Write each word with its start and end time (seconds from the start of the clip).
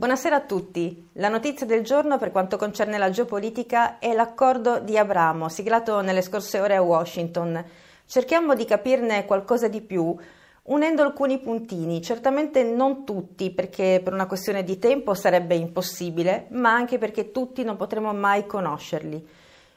Buonasera 0.00 0.36
a 0.36 0.40
tutti. 0.40 1.10
La 1.16 1.28
notizia 1.28 1.66
del 1.66 1.84
giorno 1.84 2.16
per 2.16 2.30
quanto 2.30 2.56
concerne 2.56 2.96
la 2.96 3.10
geopolitica 3.10 3.98
è 3.98 4.14
l'accordo 4.14 4.78
di 4.78 4.96
Abramo, 4.96 5.50
siglato 5.50 6.00
nelle 6.00 6.22
scorse 6.22 6.58
ore 6.58 6.74
a 6.74 6.80
Washington. 6.80 7.62
Cerchiamo 8.06 8.54
di 8.54 8.64
capirne 8.64 9.26
qualcosa 9.26 9.68
di 9.68 9.82
più, 9.82 10.16
unendo 10.62 11.02
alcuni 11.02 11.38
puntini, 11.38 12.00
certamente 12.00 12.62
non 12.62 13.04
tutti, 13.04 13.50
perché 13.50 14.00
per 14.02 14.14
una 14.14 14.24
questione 14.24 14.64
di 14.64 14.78
tempo 14.78 15.12
sarebbe 15.12 15.54
impossibile, 15.54 16.46
ma 16.52 16.72
anche 16.72 16.96
perché 16.96 17.30
tutti 17.30 17.62
non 17.62 17.76
potremo 17.76 18.10
mai 18.14 18.46
conoscerli. 18.46 19.28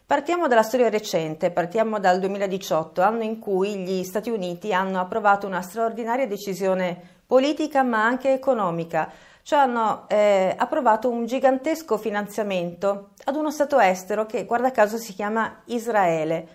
Partiamo 0.06 0.48
dalla 0.48 0.64
storia 0.64 0.88
recente, 0.88 1.52
partiamo 1.52 2.00
dal 2.00 2.22
2018, 2.22 3.02
anno 3.02 3.24
in 3.24 3.40
cui 3.40 3.76
gli 3.76 4.06
Stati 4.06 4.30
Uniti 4.30 4.74
hanno 4.74 5.02
approvato 5.02 5.48
una 5.48 5.62
straordinaria 5.62 6.28
decisione 6.28 7.12
politica 7.26 7.84
ma 7.84 8.06
anche 8.06 8.32
economica 8.32 9.12
cioè 9.44 9.60
hanno 9.60 10.06
eh, 10.08 10.56
approvato 10.58 11.10
un 11.10 11.26
gigantesco 11.26 11.98
finanziamento 11.98 13.10
ad 13.26 13.36
uno 13.36 13.52
Stato 13.52 13.78
estero 13.80 14.26
che 14.26 14.46
guarda 14.46 14.72
caso 14.72 14.98
si 14.98 15.14
chiama 15.14 15.62
Israele, 15.66 16.48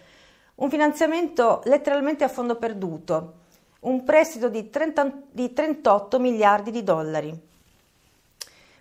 un 0.56 0.70
finanziamento 0.70 1.60
letteralmente 1.64 2.24
a 2.24 2.28
fondo 2.28 2.56
perduto, 2.56 3.34
un 3.80 4.02
prestito 4.04 4.48
di, 4.48 4.70
30, 4.70 5.12
di 5.30 5.52
38 5.52 6.18
miliardi 6.18 6.70
di 6.70 6.82
dollari. 6.82 7.46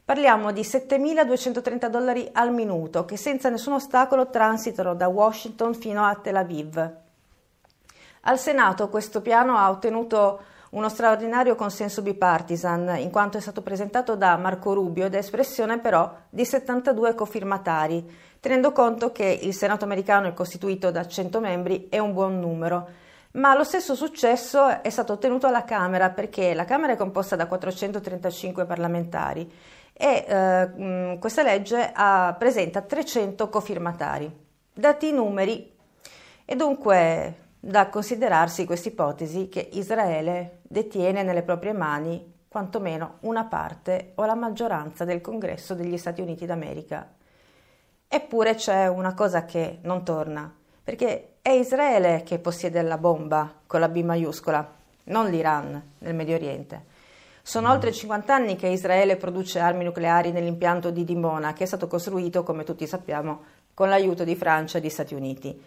Parliamo 0.05 0.53
di 0.53 0.61
7.230 0.61 1.87
dollari 1.87 2.29
al 2.31 2.53
minuto 2.53 3.03
che 3.03 3.17
senza 3.17 3.49
nessun 3.49 3.73
ostacolo 3.73 4.29
transitano 4.29 4.95
da 4.95 5.09
Washington 5.09 5.73
fino 5.73 6.05
a 6.05 6.15
Tel 6.15 6.37
Aviv. 6.37 6.91
Al 8.21 8.39
Senato 8.39 8.87
questo 8.87 9.21
piano 9.21 9.57
ha 9.57 9.69
ottenuto 9.69 10.39
uno 10.71 10.89
straordinario 10.89 11.55
consenso 11.55 12.01
bipartisan, 12.01 12.97
in 12.97 13.09
quanto 13.09 13.37
è 13.37 13.41
stato 13.41 13.61
presentato 13.61 14.15
da 14.15 14.35
Marco 14.37 14.73
Rubio 14.73 15.05
ed 15.05 15.15
è 15.15 15.19
espressione 15.19 15.79
però 15.79 16.13
di 16.29 16.45
72 16.45 17.15
cofirmatari, 17.15 18.05
tenendo 18.39 18.71
conto 18.71 19.11
che 19.11 19.39
il 19.41 19.53
Senato 19.53 19.85
americano 19.85 20.27
è 20.27 20.33
costituito 20.33 20.91
da 20.91 21.07
100 21.07 21.39
membri 21.39 21.87
è 21.89 21.99
un 21.99 22.13
buon 22.13 22.39
numero. 22.39 23.05
Ma 23.31 23.55
lo 23.55 23.63
stesso 23.63 23.93
successo 23.93 24.81
è 24.81 24.89
stato 24.89 25.13
ottenuto 25.13 25.47
alla 25.47 25.63
Camera 25.63 26.09
perché 26.09 26.53
la 26.53 26.65
Camera 26.65 26.93
è 26.93 26.97
composta 26.97 27.35
da 27.35 27.45
435 27.45 28.65
parlamentari 28.65 29.51
e 29.93 30.25
eh, 30.27 31.17
questa 31.19 31.43
legge 31.43 31.91
ha, 31.93 32.35
presenta 32.37 32.81
300 32.81 33.49
cofirmatari. 33.49 34.45
Dati 34.73 35.09
i 35.09 35.11
numeri 35.11 35.71
e 36.45 36.55
dunque 36.55 37.45
da 37.59 37.89
considerarsi 37.89 38.65
questa 38.65 38.89
ipotesi 38.89 39.49
che 39.49 39.69
Israele 39.73 40.56
detiene 40.67 41.23
nelle 41.23 41.43
proprie 41.43 41.73
mani 41.73 42.35
quantomeno 42.47 43.17
una 43.21 43.45
parte 43.45 44.13
o 44.15 44.25
la 44.25 44.35
maggioranza 44.35 45.05
del 45.05 45.21
congresso 45.21 45.75
degli 45.75 45.97
Stati 45.97 46.21
Uniti 46.21 46.45
d'America. 46.45 47.07
Eppure 48.07 48.55
c'è 48.55 48.87
una 48.87 49.13
cosa 49.13 49.45
che 49.45 49.79
non 49.81 50.03
torna, 50.03 50.51
perché 50.83 51.35
è 51.41 51.49
Israele 51.49 52.23
che 52.23 52.39
possiede 52.39 52.81
la 52.81 52.97
bomba 52.97 53.53
con 53.67 53.79
la 53.79 53.89
B 53.89 54.01
maiuscola, 54.01 54.75
non 55.05 55.29
l'Iran 55.29 55.81
nel 55.99 56.15
Medio 56.15 56.35
Oriente. 56.35 56.95
Sono 57.41 57.71
oltre 57.71 57.93
50 57.93 58.33
anni 58.33 58.55
che 58.55 58.67
Israele 58.67 59.15
produce 59.15 59.59
armi 59.59 59.85
nucleari 59.85 60.31
nell'impianto 60.31 60.89
di 60.89 61.05
Dimona, 61.05 61.53
che 61.53 61.63
è 61.63 61.67
stato 61.67 61.87
costruito, 61.87 62.43
come 62.43 62.63
tutti 62.63 62.85
sappiamo, 62.85 63.43
con 63.73 63.87
l'aiuto 63.87 64.23
di 64.23 64.35
Francia 64.35 64.79
e 64.79 64.81
di 64.81 64.89
Stati 64.89 65.13
Uniti. 65.13 65.61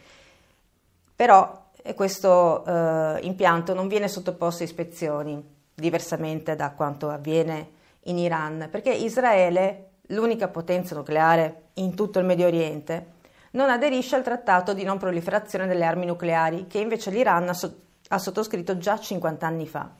Però 1.16 1.69
e 1.82 1.94
questo 1.94 2.64
eh, 2.64 3.20
impianto 3.22 3.74
non 3.74 3.88
viene 3.88 4.08
sottoposto 4.08 4.62
a 4.62 4.66
ispezioni, 4.66 5.42
diversamente 5.74 6.56
da 6.56 6.70
quanto 6.72 7.10
avviene 7.10 7.78
in 8.04 8.18
Iran, 8.18 8.68
perché 8.70 8.92
Israele, 8.92 9.90
l'unica 10.08 10.48
potenza 10.48 10.94
nucleare 10.94 11.68
in 11.74 11.94
tutto 11.94 12.18
il 12.18 12.24
Medio 12.24 12.46
Oriente, 12.46 13.18
non 13.52 13.70
aderisce 13.70 14.16
al 14.16 14.22
trattato 14.22 14.74
di 14.74 14.84
non 14.84 14.98
proliferazione 14.98 15.66
delle 15.66 15.84
armi 15.84 16.06
nucleari, 16.06 16.66
che 16.66 16.78
invece 16.78 17.10
l'Iran 17.10 17.48
ha, 17.48 17.54
so- 17.54 17.74
ha 18.08 18.18
sottoscritto 18.18 18.78
già 18.78 18.98
50 18.98 19.46
anni 19.46 19.66
fa. 19.66 19.90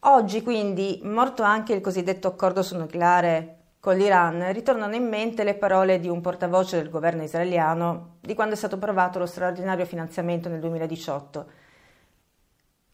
Oggi, 0.00 0.42
quindi, 0.42 1.00
morto 1.02 1.42
anche 1.42 1.72
il 1.72 1.80
cosiddetto 1.80 2.28
accordo 2.28 2.62
sul 2.62 2.78
nucleare 2.78 3.56
con 3.86 3.96
l'Iran 3.96 4.52
ritornano 4.52 4.96
in 4.96 5.06
mente 5.06 5.44
le 5.44 5.54
parole 5.54 6.00
di 6.00 6.08
un 6.08 6.20
portavoce 6.20 6.76
del 6.76 6.90
governo 6.90 7.22
israeliano 7.22 8.16
di 8.20 8.34
quando 8.34 8.54
è 8.54 8.56
stato 8.56 8.74
approvato 8.74 9.20
lo 9.20 9.26
straordinario 9.26 9.84
finanziamento 9.84 10.48
nel 10.48 10.58
2018. 10.58 11.46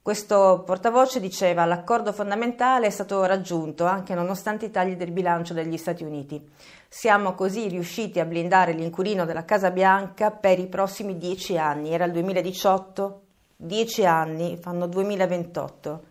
Questo 0.02 0.62
portavoce 0.66 1.18
diceva 1.18 1.64
l'accordo 1.64 2.12
fondamentale 2.12 2.88
è 2.88 2.90
stato 2.90 3.24
raggiunto 3.24 3.86
anche 3.86 4.14
nonostante 4.14 4.66
i 4.66 4.70
tagli 4.70 4.94
del 4.94 5.12
bilancio 5.12 5.54
degli 5.54 5.78
Stati 5.78 6.04
Uniti. 6.04 6.46
Siamo 6.86 7.32
così 7.32 7.68
riusciti 7.68 8.20
a 8.20 8.26
blindare 8.26 8.72
l'inquilino 8.72 9.24
della 9.24 9.46
Casa 9.46 9.70
Bianca 9.70 10.30
per 10.30 10.58
i 10.58 10.66
prossimi 10.66 11.16
dieci 11.16 11.56
anni. 11.56 11.94
Era 11.94 12.04
il 12.04 12.12
2018, 12.12 13.22
dieci 13.56 14.04
anni, 14.04 14.58
fanno 14.58 14.86
2028. 14.86 16.10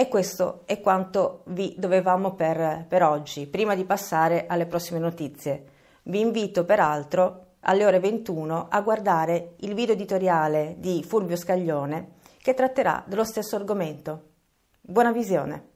E 0.00 0.08
questo 0.08 0.62
è 0.64 0.80
quanto 0.80 1.42
vi 1.48 1.74
dovevamo 1.76 2.32
per, 2.32 2.86
per 2.88 3.02
oggi. 3.02 3.46
Prima 3.46 3.74
di 3.74 3.84
passare 3.84 4.46
alle 4.46 4.64
prossime 4.64 4.98
notizie, 4.98 5.64
vi 6.04 6.20
invito 6.20 6.64
peraltro 6.64 7.56
alle 7.60 7.84
ore 7.84 8.00
21 8.00 8.68
a 8.70 8.80
guardare 8.80 9.56
il 9.58 9.74
video 9.74 9.92
editoriale 9.92 10.76
di 10.78 11.04
Fulvio 11.06 11.36
Scaglione 11.36 12.12
che 12.40 12.54
tratterà 12.54 13.04
dello 13.06 13.24
stesso 13.24 13.56
argomento. 13.56 14.22
Buona 14.80 15.12
visione! 15.12 15.68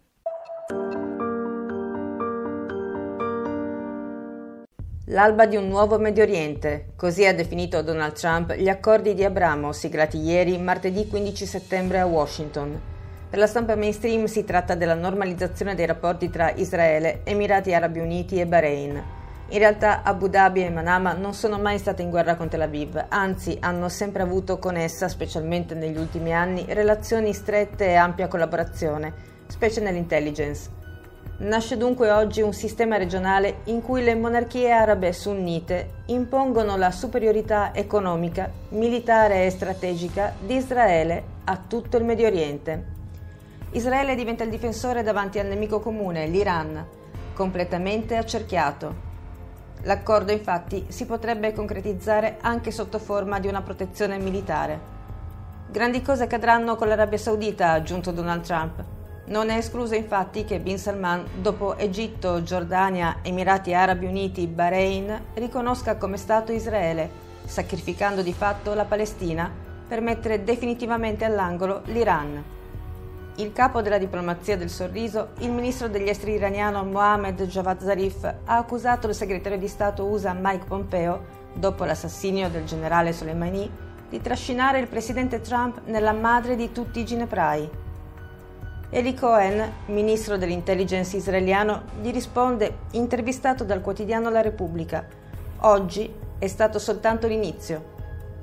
L'alba 5.09 5.45
di 5.45 5.57
un 5.57 5.69
nuovo 5.69 5.99
Medio 5.99 6.23
Oriente, 6.23 6.95
così 6.97 7.27
ha 7.27 7.35
definito 7.35 7.83
Donald 7.83 8.15
Trump 8.15 8.55
gli 8.55 8.71
accordi 8.71 9.13
di 9.13 9.23
Abramo 9.23 9.73
siglati 9.73 10.17
ieri, 10.17 10.57
martedì 10.57 11.07
15 11.09 11.45
settembre 11.45 12.01
a 12.01 12.07
Washington 12.07 12.93
per 13.35 13.43
la 13.43 13.49
stampa 13.49 13.75
mainstream 13.75 14.27
si 14.27 14.45
tratta 14.45 14.77
della 14.77 14.95
normalizzazione 14.95 15.75
dei 15.75 15.87
rapporti 15.87 16.31
tra 16.31 16.53
Israele, 16.53 17.23
Emirati 17.25 17.75
Arabi 17.75 17.99
Uniti 17.99 18.39
e 18.39 18.47
Bahrain. 18.47 19.03
In 19.49 19.59
realtà 19.59 20.05
Abu 20.05 20.29
Dhabi 20.29 20.63
e 20.63 20.71
Manama 20.71 21.15
non 21.15 21.35
sono 21.35 21.59
mai 21.59 21.79
state 21.79 22.03
in 22.03 22.11
guerra 22.11 22.37
con 22.37 22.49
Tel 22.49 22.61
Aviv, 22.61 23.07
anzi 23.09 23.57
hanno 23.59 23.89
sempre 23.89 24.23
avuto 24.23 24.61
con 24.61 24.77
essa, 24.77 25.09
specialmente 25.09 25.75
negli 25.75 25.97
ultimi 25.97 26.33
anni, 26.33 26.65
relazioni 26.69 27.33
strette 27.33 27.87
e 27.87 27.95
ampia 27.97 28.29
collaborazione, 28.29 29.13
specie 29.49 29.81
nell'intelligence. 29.81 30.71
Nasce 31.39 31.77
dunque 31.77 32.13
oggi 32.13 32.41
un 32.41 32.53
sistema 32.53 32.99
regionale 32.99 33.63
in 33.65 33.83
cui 33.83 34.05
le 34.05 34.15
monarchie 34.15 34.71
arabe 34.71 35.13
sunnite 35.13 35.89
impongono 36.07 36.77
la 36.77 36.93
superiorità 36.93 37.75
economica, 37.75 38.49
militare 38.69 39.45
e 39.45 39.51
strategica 39.51 40.33
di 40.39 40.55
Israele 40.55 41.25
a 41.47 41.61
tutto 41.67 41.97
il 41.97 42.05
Medio 42.05 42.29
Oriente. 42.29 42.94
Israele 43.75 44.15
diventa 44.15 44.45
il 44.45 44.51
difensore 44.51 45.03
davanti 45.03 45.41
al 45.41 45.49
nemico 45.49 45.81
comune, 45.81 46.29
l'Iran, 46.29 46.87
completamente 47.35 48.17
accerchiato. 48.17 48.95
L'accordo 49.83 50.31
infatti 50.31 50.87
si 50.91 51.07
potrebbe 51.07 51.53
concretizzare 51.53 52.39
anche 52.41 52.71
sotto 52.71 53.01
forma 53.01 53.41
di 53.41 53.49
una 53.49 53.63
protezione 53.63 54.17
militare. 54.19 54.93
Grandi 55.69 56.03
cose 56.03 56.23
accadranno 56.23 56.77
con 56.77 56.87
l'Arabia 56.87 57.19
Saudita, 57.19 57.71
ha 57.71 57.73
aggiunto 57.73 58.13
Donald 58.13 58.43
Trump. 58.43 58.85
Non 59.25 59.51
è 59.51 59.57
escluso 59.57 59.97
infatti 59.97 60.45
che 60.45 60.61
Bin 60.61 60.79
Salman, 60.79 61.25
dopo 61.41 61.77
Egitto, 61.77 62.45
Giordania, 62.45 63.17
Emirati 63.23 63.75
Arabi 63.75 64.07
Uniti, 64.07 64.47
Bahrain, 64.47 65.21
riconosca 65.35 65.97
come 65.97 66.17
Stato 66.17 66.53
Israele, 66.53 67.11
sacrificando 67.45 68.23
di 68.23 68.33
fatto 68.33 68.73
la 68.73 68.85
Palestina 68.85 69.51
per 69.89 70.01
mettere 70.01 70.45
definitivamente 70.45 71.25
all'angolo 71.25 71.83
l'Iran. 71.87 72.63
Il 73.39 73.53
capo 73.53 73.83
della 73.83 73.99
diplomazia 73.99 74.57
del 74.57 74.71
sorriso, 74.71 75.31
il 75.39 75.51
ministro 75.51 75.89
degli 75.89 76.09
esteri 76.09 76.35
iraniano 76.35 76.85
Mohammed 76.85 77.43
Javad 77.47 77.83
Zarif, 77.83 78.23
ha 78.23 78.57
accusato 78.57 79.09
il 79.09 79.15
segretario 79.15 79.59
di 79.59 79.67
Stato 79.67 80.05
USA 80.05 80.37
Mike 80.41 80.67
Pompeo, 80.67 81.43
dopo 81.53 81.85
l'assassinio 81.85 82.49
del 82.49 82.65
generale 82.65 83.13
Soleimani, 83.13 83.69
di 84.09 84.21
trascinare 84.21 84.79
il 84.79 84.87
presidente 84.87 85.41
Trump 85.41 85.81
nella 85.87 86.13
madre 86.13 86.55
di 86.55 86.71
tutti 86.71 87.01
i 87.01 87.05
gineprai. 87.05 87.69
Eli 88.91 89.15
Cohen, 89.15 89.73
ministro 89.87 90.37
dell'intelligence 90.37 91.17
israeliano, 91.17 91.83
gli 92.01 92.13
risponde, 92.13 92.83
intervistato 92.93 93.65
dal 93.65 93.81
quotidiano 93.81 94.31
La 94.31 94.43
Repubblica, 94.43 95.05
oggi 95.63 96.09
è 96.39 96.47
stato 96.47 96.79
soltanto 96.79 97.27
l'inizio. 97.27 97.93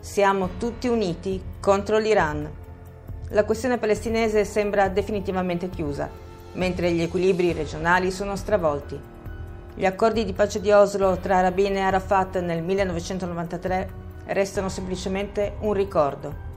Siamo 0.02 0.50
tutti 0.58 0.90
uniti 0.90 1.42
contro 1.62 1.98
l'Iran 1.98 2.60
la 3.32 3.46
questione 3.46 3.78
palestinese 3.78 4.44
sembra 4.44 4.90
definitivamente 4.90 5.70
chiusa, 5.70 6.10
mentre 6.54 6.92
gli 6.92 7.02
equilibri 7.02 7.54
regionali 7.54 8.12
sono 8.12 8.36
stravolti. 8.36 9.00
Gli 9.74 9.86
accordi 9.86 10.26
di 10.26 10.34
pace 10.34 10.60
di 10.60 10.70
Oslo 10.70 11.18
tra 11.18 11.40
Rabin 11.40 11.78
e 11.78 11.80
Arafat 11.80 12.42
nel 12.42 12.62
1993 12.62 13.90
restano 14.26 14.68
semplicemente 14.68 15.56
un 15.60 15.72
ricordo. 15.72 16.50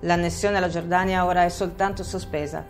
L'annessione 0.00 0.56
alla 0.56 0.68
Giordania 0.68 1.24
ora 1.24 1.44
è 1.44 1.48
soltanto 1.48 2.02
sospesa. 2.02 2.64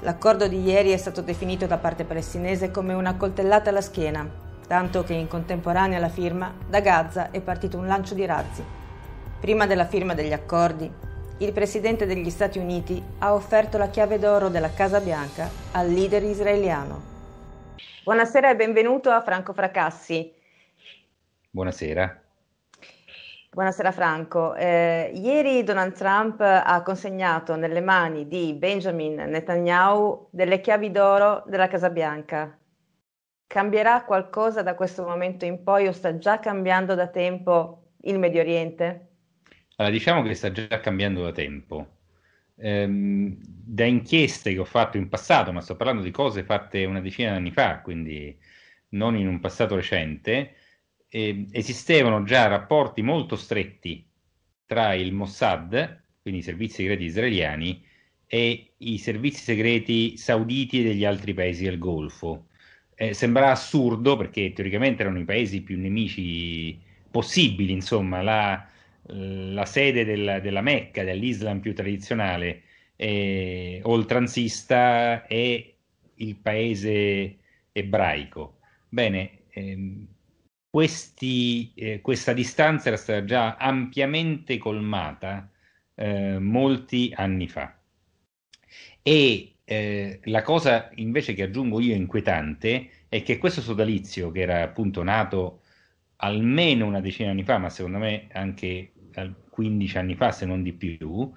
L'accordo 0.00 0.46
di 0.46 0.62
ieri 0.62 0.90
è 0.90 0.96
stato 0.96 1.22
definito 1.22 1.66
da 1.66 1.78
parte 1.78 2.04
palestinese 2.04 2.70
come 2.70 2.94
una 2.94 3.16
coltellata 3.16 3.70
alla 3.70 3.80
schiena, 3.80 4.28
tanto 4.68 5.02
che 5.02 5.14
in 5.14 5.26
contemporanea 5.26 5.98
alla 5.98 6.08
firma 6.08 6.54
da 6.68 6.78
Gaza 6.78 7.32
è 7.32 7.40
partito 7.40 7.78
un 7.78 7.88
lancio 7.88 8.14
di 8.14 8.24
razzi. 8.26 8.64
Prima 9.40 9.66
della 9.66 9.86
firma 9.86 10.14
degli 10.14 10.32
accordi, 10.32 11.10
il 11.42 11.52
presidente 11.52 12.06
degli 12.06 12.30
Stati 12.30 12.60
Uniti 12.60 13.02
ha 13.18 13.34
offerto 13.34 13.76
la 13.76 13.88
chiave 13.88 14.20
d'oro 14.20 14.48
della 14.48 14.72
Casa 14.72 15.00
Bianca 15.00 15.50
al 15.72 15.88
leader 15.88 16.22
israeliano. 16.22 17.10
Buonasera 18.04 18.50
e 18.50 18.54
benvenuto 18.54 19.10
a 19.10 19.20
Franco 19.22 19.52
Fracassi. 19.52 20.32
Buonasera. 21.50 22.22
Buonasera 23.50 23.90
Franco. 23.90 24.54
Eh, 24.54 25.10
ieri 25.14 25.64
Donald 25.64 25.94
Trump 25.94 26.40
ha 26.40 26.80
consegnato 26.82 27.56
nelle 27.56 27.80
mani 27.80 28.28
di 28.28 28.54
Benjamin 28.54 29.14
Netanyahu 29.14 30.28
delle 30.30 30.60
chiavi 30.60 30.92
d'oro 30.92 31.42
della 31.46 31.66
Casa 31.66 31.90
Bianca. 31.90 32.56
Cambierà 33.48 34.04
qualcosa 34.04 34.62
da 34.62 34.76
questo 34.76 35.02
momento 35.02 35.44
in 35.44 35.64
poi 35.64 35.88
o 35.88 35.92
sta 35.92 36.16
già 36.18 36.38
cambiando 36.38 36.94
da 36.94 37.08
tempo 37.08 37.94
il 38.02 38.20
Medio 38.20 38.40
Oriente? 38.40 39.11
Allora, 39.76 39.94
diciamo 39.94 40.22
che 40.22 40.34
sta 40.34 40.52
già 40.52 40.80
cambiando 40.80 41.22
da 41.22 41.32
tempo. 41.32 41.98
Ehm, 42.56 43.36
da 43.40 43.84
inchieste 43.84 44.52
che 44.52 44.58
ho 44.58 44.64
fatto 44.64 44.96
in 44.96 45.08
passato, 45.08 45.52
ma 45.52 45.60
sto 45.60 45.76
parlando 45.76 46.02
di 46.02 46.10
cose 46.10 46.44
fatte 46.44 46.84
una 46.84 47.00
decina 47.00 47.30
di 47.30 47.36
anni 47.36 47.50
fa, 47.50 47.80
quindi 47.80 48.36
non 48.90 49.16
in 49.16 49.26
un 49.26 49.40
passato 49.40 49.74
recente, 49.74 50.54
eh, 51.08 51.46
esistevano 51.50 52.22
già 52.24 52.46
rapporti 52.46 53.02
molto 53.02 53.36
stretti 53.36 54.06
tra 54.66 54.94
il 54.94 55.12
Mossad, 55.12 56.02
quindi 56.20 56.40
i 56.40 56.42
servizi 56.44 56.76
segreti 56.76 57.04
israeliani, 57.04 57.84
e 58.26 58.74
i 58.78 58.98
servizi 58.98 59.42
segreti 59.42 60.16
sauditi 60.16 60.80
e 60.80 60.84
degli 60.84 61.04
altri 61.04 61.34
paesi 61.34 61.64
del 61.64 61.78
Golfo. 61.78 62.46
Eh, 62.94 63.14
sembra 63.14 63.50
assurdo 63.50 64.16
perché 64.16 64.52
teoricamente 64.52 65.02
erano 65.02 65.18
i 65.18 65.24
paesi 65.24 65.62
più 65.62 65.78
nemici 65.78 66.78
possibili, 67.10 67.72
insomma, 67.72 68.22
la, 68.22 68.66
la 69.12 69.64
sede 69.64 70.04
del, 70.04 70.40
della 70.42 70.60
Mecca, 70.60 71.04
dell'Islam 71.04 71.60
più 71.60 71.74
tradizionale, 71.74 72.62
eh, 72.96 73.80
oltranzista, 73.84 75.26
è 75.26 75.74
il 76.14 76.36
paese 76.36 77.38
ebraico. 77.72 78.58
Bene, 78.88 79.40
ehm, 79.50 80.06
questi, 80.70 81.72
eh, 81.74 82.00
questa 82.00 82.32
distanza 82.32 82.88
era 82.88 82.96
stata 82.96 83.24
già 83.24 83.56
ampiamente 83.56 84.58
colmata 84.58 85.50
eh, 85.94 86.38
molti 86.38 87.12
anni 87.14 87.48
fa. 87.48 87.78
E 89.02 89.56
eh, 89.64 90.20
la 90.24 90.42
cosa 90.42 90.90
invece 90.96 91.34
che 91.34 91.42
aggiungo 91.42 91.80
io 91.80 91.94
inquietante 91.94 92.90
è 93.08 93.22
che 93.22 93.38
questo 93.38 93.60
sodalizio, 93.60 94.30
che 94.30 94.40
era 94.40 94.62
appunto 94.62 95.02
nato 95.02 95.60
almeno 96.16 96.86
una 96.86 97.00
decina 97.00 97.28
di 97.28 97.38
anni 97.38 97.44
fa, 97.44 97.58
ma 97.58 97.68
secondo 97.68 97.98
me 97.98 98.28
anche 98.32 98.92
15 99.50 99.98
anni 99.98 100.14
fa, 100.14 100.32
se 100.32 100.46
non 100.46 100.62
di 100.62 100.72
più, 100.72 101.32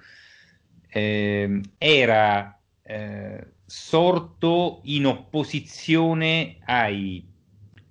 eh, 0.88 1.60
era 1.78 2.60
eh, 2.82 3.46
sorto 3.64 4.80
in 4.84 5.06
opposizione 5.06 6.58
ai 6.64 7.26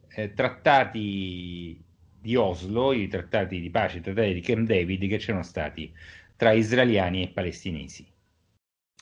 eh, 0.10 0.34
trattati 0.34 1.84
di 2.20 2.36
Oslo, 2.36 2.94
i 2.94 3.08
trattati 3.08 3.60
di 3.60 3.70
pace, 3.70 3.98
i 3.98 4.02
trattati 4.02 4.34
di 4.34 4.42
Camp 4.42 4.68
David 4.68 5.08
che 5.08 5.18
c'erano 5.18 5.44
stati 5.44 5.94
tra 6.36 6.52
israeliani 6.52 7.24
e 7.24 7.28
palestinesi. 7.28 8.06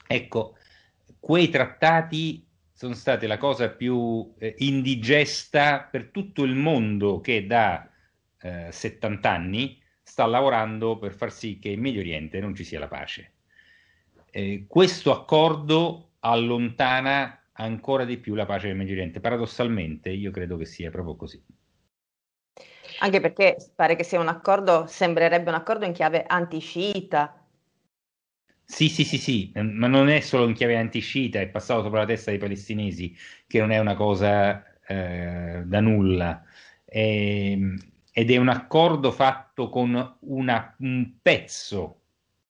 Ecco, 0.06 0.58
quei 1.20 1.50
trattati 1.50 2.46
sono 2.74 2.96
stati 2.96 3.28
la 3.28 3.38
cosa 3.38 3.70
più 3.70 4.34
eh, 4.38 4.56
indigesta 4.58 5.88
per 5.90 6.10
tutto 6.10 6.44
il 6.44 6.56
mondo 6.56 7.22
che 7.22 7.46
da 7.46 7.90
eh, 8.42 8.68
70 8.72 9.32
anni 9.32 9.82
sta 10.14 10.28
lavorando 10.28 11.00
per 11.00 11.12
far 11.16 11.32
sì 11.32 11.58
che 11.58 11.70
in 11.70 11.80
Medio 11.80 12.02
Oriente 12.02 12.40
non 12.40 12.54
ci 12.54 12.64
sia 12.64 12.78
la 12.78 12.88
pace. 12.88 13.32
Eh, 14.30 14.66
questo 14.68 15.12
accordo 15.12 16.12
allontana 16.20 17.46
ancora 17.54 18.06
di 18.06 18.18
più 18.18 18.36
la 18.36 18.46
pace 18.46 18.68
del 18.68 18.76
Medio 18.76 18.94
Oriente. 18.94 19.20
Paradossalmente, 19.20 20.12
io 20.12 20.30
credo 20.30 20.56
che 20.56 20.66
sia 20.66 20.92
proprio 20.92 21.16
così. 21.16 21.44
Anche 23.00 23.20
perché 23.22 23.58
pare 23.76 23.96
che 23.96 24.04
sia 24.04 24.20
un 24.20 24.28
accordo, 24.28 24.86
sembrerebbe 24.86 25.50
un 25.50 25.56
accordo 25.56 25.86
in 25.86 25.94
chiave 25.94 26.24
anti-sciita. 26.28 27.48
Sì, 28.66 28.90
sì, 28.90 29.04
sì, 29.04 29.18
sì, 29.18 29.52
ma 29.56 29.88
non 29.88 30.10
è 30.10 30.20
solo 30.20 30.48
in 30.48 30.54
chiave 30.54 30.78
anti-sciita, 30.78 31.40
è 31.40 31.48
passato 31.48 31.82
sopra 31.82 32.02
la 32.02 32.06
testa 32.06 32.30
dei 32.30 32.40
palestinesi, 32.40 33.18
che 33.48 33.58
non 33.58 33.72
è 33.72 33.80
una 33.80 33.96
cosa 33.96 34.64
eh, 34.86 35.64
da 35.66 35.80
nulla. 35.80 36.44
E, 36.86 37.52
ehm, 37.54 37.92
ed 38.16 38.30
è 38.30 38.38
un 38.38 38.48
accordo 38.48 39.12
fatto 39.12 39.70
con 39.70 40.18
una, 40.20 40.76
un 40.78 41.14
pezzo 41.20 42.02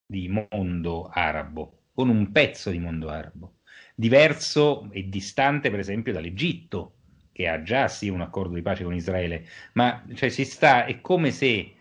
di 0.06 0.28
mondo 0.28 1.10
arabo, 1.12 1.84
con 1.94 2.10
un 2.10 2.34
pezzo 2.34 2.70
di 2.70 2.80
mondo 2.80 3.08
arabo. 3.08 3.54
Diverso 3.96 4.90
e 4.92 5.08
distante 5.08 5.70
per 5.70 5.80
esempio 5.80 6.12
dall'Egitto, 6.12 6.96
che 7.32 7.48
ha 7.48 7.64
già 7.64 7.88
sì 7.88 8.10
un 8.10 8.20
accordo 8.20 8.56
di 8.56 8.62
pace 8.62 8.84
con 8.84 8.94
Israele, 8.94 9.48
ma 9.74 10.04
cioè, 10.16 10.28
si 10.28 10.44
sta, 10.44 10.84
è 10.84 11.00
come 11.00 11.32
se 11.32 11.74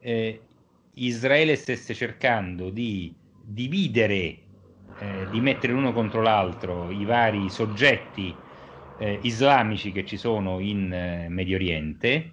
eh, 0.00 0.40
Israele 0.94 1.54
stesse 1.54 1.94
cercando 1.94 2.68
di 2.70 3.14
dividere, 3.40 4.38
eh, 4.98 5.26
di 5.30 5.40
mettere 5.40 5.72
l'uno 5.72 5.92
contro 5.92 6.20
l'altro 6.20 6.90
i 6.90 7.04
vari 7.04 7.48
soggetti 7.48 8.34
eh, 8.98 9.20
islamici 9.22 9.92
che 9.92 10.04
ci 10.04 10.16
sono 10.16 10.58
in 10.58 10.92
eh, 10.92 11.28
Medio 11.28 11.54
Oriente 11.54 12.32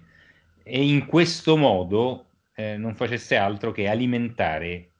e 0.70 0.86
in 0.86 1.06
questo 1.06 1.56
modo 1.56 2.26
eh, 2.54 2.76
non 2.76 2.94
facesse 2.94 3.36
altro 3.36 3.72
che 3.72 3.88
alimentare 3.88 4.90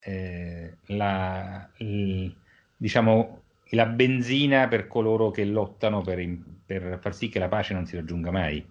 eh, 0.00 0.78
la, 0.86 1.68
l, 1.76 2.26
diciamo, 2.74 3.42
la 3.70 3.86
benzina 3.86 4.68
per 4.68 4.86
coloro 4.86 5.30
che 5.30 5.44
lottano 5.44 6.00
per, 6.00 6.26
per 6.64 6.98
far 7.00 7.14
sì 7.14 7.28
che 7.28 7.38
la 7.38 7.48
pace 7.48 7.74
non 7.74 7.84
si 7.84 7.96
raggiunga 7.96 8.30
mai. 8.30 8.66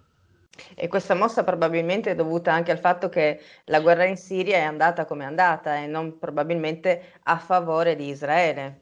E 0.74 0.88
questa 0.88 1.14
mossa 1.14 1.44
probabilmente 1.44 2.12
è 2.12 2.16
dovuta 2.16 2.52
anche 2.54 2.72
al 2.72 2.80
fatto 2.80 3.08
che 3.10 3.42
la 3.66 3.82
guerra 3.82 4.06
in 4.06 4.18
Siria 4.18 4.58
è 4.58 4.64
andata 4.64 5.06
come 5.06 5.26
è 5.26 5.28
andata 5.28 5.78
e 5.78 5.86
non 5.86 6.18
probabilmente 6.18 7.20
a 7.24 7.38
favore 7.38 7.96
di 7.96 8.08
Israele. 8.08 8.80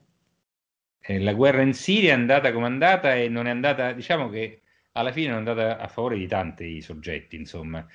Eh, 1.01 1.19
la 1.19 1.33
guerra 1.33 1.61
in 1.61 1.73
Siria 1.73 2.11
è 2.11 2.15
andata 2.15 2.53
come 2.53 2.67
è 2.67 2.69
andata 2.69 3.15
e 3.15 3.27
non 3.27 3.47
è 3.47 3.49
andata, 3.49 3.91
diciamo 3.91 4.29
che 4.29 4.61
alla 4.93 5.11
fine 5.11 5.29
è 5.31 5.35
andata 5.35 5.77
a 5.77 5.87
favore 5.87 6.17
di 6.17 6.27
tanti 6.27 6.81
soggetti, 6.81 7.35
insomma. 7.35 7.85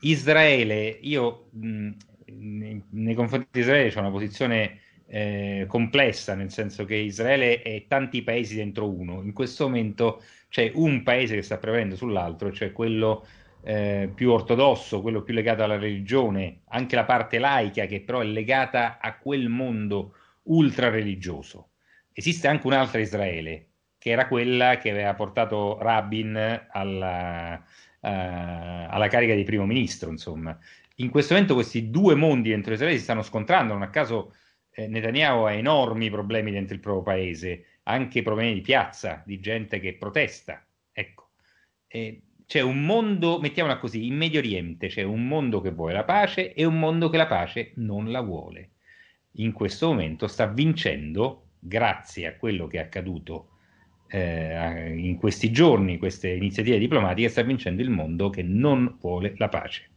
Israele, 0.00 0.98
io 1.00 1.48
mh, 1.50 1.90
nei, 2.26 2.82
nei 2.90 3.14
confronti 3.14 3.48
di 3.50 3.60
Israele 3.60 3.90
c'è 3.90 3.98
una 4.00 4.10
posizione 4.10 4.80
eh, 5.06 5.64
complessa, 5.68 6.34
nel 6.34 6.50
senso 6.50 6.84
che 6.84 6.96
Israele 6.96 7.62
è 7.62 7.86
tanti 7.88 8.22
paesi 8.22 8.56
dentro 8.56 8.88
uno. 8.88 9.22
In 9.22 9.32
questo 9.32 9.64
momento 9.64 10.22
c'è 10.48 10.70
un 10.74 11.02
paese 11.02 11.36
che 11.36 11.42
sta 11.42 11.58
prevalendo 11.58 11.96
sull'altro, 11.96 12.52
cioè 12.52 12.72
quello 12.72 13.26
eh, 13.62 14.10
più 14.14 14.30
ortodosso, 14.30 15.00
quello 15.00 15.22
più 15.22 15.34
legato 15.34 15.62
alla 15.62 15.78
religione, 15.78 16.62
anche 16.68 16.96
la 16.96 17.04
parte 17.04 17.38
laica 17.38 17.86
che 17.86 18.02
però 18.02 18.20
è 18.20 18.24
legata 18.24 18.98
a 19.00 19.16
quel 19.18 19.48
mondo 19.48 20.14
ultra 20.44 20.90
religioso. 20.90 21.70
Esiste 22.12 22.48
anche 22.48 22.66
un'altra 22.66 23.00
Israele, 23.00 23.68
che 24.04 24.10
era 24.10 24.28
quella 24.28 24.76
che 24.76 24.90
aveva 24.90 25.14
portato 25.14 25.78
Rabin 25.80 26.66
alla, 26.72 27.54
uh, 27.54 28.06
alla 28.06 29.08
carica 29.08 29.34
di 29.34 29.44
primo 29.44 29.64
ministro, 29.64 30.10
insomma. 30.10 30.58
In 30.96 31.08
questo 31.08 31.32
momento 31.32 31.54
questi 31.54 31.88
due 31.88 32.14
mondi 32.14 32.50
dentro 32.50 32.74
Israele 32.74 32.98
si 32.98 33.02
stanno 33.02 33.22
scontrando, 33.22 33.72
non 33.72 33.80
a 33.80 33.88
caso 33.88 34.34
eh, 34.72 34.88
Netanyahu 34.88 35.44
ha 35.44 35.52
enormi 35.52 36.10
problemi 36.10 36.50
dentro 36.50 36.74
il 36.74 36.82
proprio 36.82 37.02
paese, 37.02 37.64
anche 37.84 38.20
problemi 38.20 38.52
di 38.52 38.60
piazza, 38.60 39.22
di 39.24 39.40
gente 39.40 39.80
che 39.80 39.94
protesta. 39.94 40.62
Ecco, 40.92 41.30
eh, 41.86 42.24
c'è 42.44 42.60
un 42.60 42.84
mondo, 42.84 43.40
mettiamola 43.40 43.78
così, 43.78 44.06
in 44.06 44.16
Medio 44.16 44.40
Oriente 44.40 44.88
c'è 44.88 45.02
un 45.02 45.26
mondo 45.26 45.62
che 45.62 45.70
vuole 45.70 45.94
la 45.94 46.04
pace 46.04 46.52
e 46.52 46.66
un 46.66 46.78
mondo 46.78 47.08
che 47.08 47.16
la 47.16 47.26
pace 47.26 47.72
non 47.76 48.10
la 48.10 48.20
vuole. 48.20 48.72
In 49.36 49.52
questo 49.52 49.86
momento 49.86 50.26
sta 50.26 50.44
vincendo, 50.44 51.52
grazie 51.58 52.26
a 52.26 52.36
quello 52.36 52.66
che 52.66 52.76
è 52.76 52.82
accaduto 52.82 53.48
eh, 54.14 54.94
in 54.96 55.16
questi 55.16 55.50
giorni, 55.50 55.98
queste 55.98 56.28
iniziative 56.28 56.78
diplomatiche, 56.78 57.28
sta 57.28 57.42
vincendo 57.42 57.82
il 57.82 57.90
mondo 57.90 58.30
che 58.30 58.44
non 58.44 58.96
vuole 59.00 59.34
la 59.38 59.48
pace. 59.48 59.88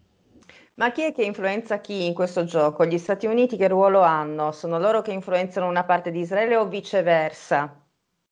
Ma 0.75 0.91
chi 0.91 1.03
è 1.03 1.13
che 1.13 1.23
influenza 1.23 1.79
chi 1.79 2.05
in 2.05 2.13
questo 2.13 2.43
gioco? 2.43 2.85
Gli 2.85 2.97
Stati 2.97 3.27
Uniti 3.27 3.57
che 3.57 3.67
ruolo 3.67 4.01
hanno? 4.01 4.51
Sono 4.51 4.79
loro 4.79 5.01
che 5.01 5.11
influenzano 5.11 5.67
una 5.67 5.83
parte 5.83 6.09
di 6.11 6.19
Israele 6.19 6.55
o 6.55 6.67
viceversa? 6.67 7.83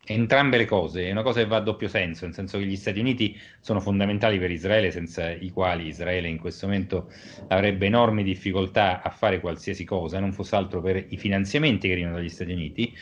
Entrambe 0.08 0.58
le 0.58 0.66
cose, 0.66 1.08
è 1.08 1.12
una 1.12 1.24
cosa 1.24 1.42
che 1.42 1.48
va 1.48 1.58
a 1.58 1.62
doppio 1.62 1.88
senso, 1.88 2.26
nel 2.26 2.36
senso 2.36 2.60
che 2.60 2.66
gli 2.66 2.76
Stati 2.76 3.00
Uniti 3.00 3.36
sono 3.60 3.80
fondamentali 3.80 4.38
per 4.38 4.52
Israele, 4.52 4.92
senza 4.92 5.32
i 5.32 5.50
quali 5.50 5.88
Israele 5.88 6.28
in 6.28 6.40
questo 6.40 6.68
momento 6.68 7.12
avrebbe 7.48 7.88
enormi 7.88 8.24
difficoltà 8.24 9.02
a 9.02 9.10
fare 9.10 9.40
qualsiasi 9.40 9.84
cosa, 9.84 10.20
non 10.20 10.32
fosse 10.32 10.56
altro 10.56 10.82
per 10.82 11.04
i 11.10 11.18
finanziamenti 11.18 11.88
che 11.88 11.94
arrivano 11.94 12.16
dagli 12.16 12.30
Stati 12.30 12.52
Uniti, 12.52 12.94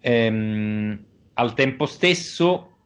Ehm, 0.00 1.04
al 1.34 1.54
tempo 1.54 1.86
stesso 1.86 2.76